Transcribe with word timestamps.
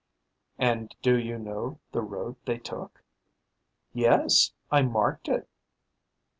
'And 0.57 0.95
do 1.03 1.15
you 1.15 1.37
know 1.37 1.77
the 1.91 2.01
road 2.01 2.35
they 2.45 2.57
took?' 2.57 3.03
'Yes, 3.93 4.51
I 4.71 4.81
marked 4.81 5.27
it.' 5.29 5.47